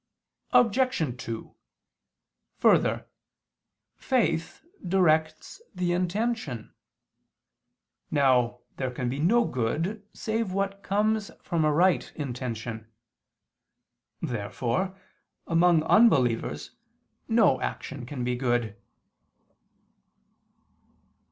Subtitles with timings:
[0.49, 1.15] Obj.
[1.23, 1.53] 2:
[2.57, 3.05] Further,
[3.95, 6.73] faith directs the intention.
[8.09, 12.91] Now there can be no good save what comes from a right intention.
[14.23, 14.97] Therefore,
[15.45, 16.71] among unbelievers,
[17.27, 18.75] no action can be good.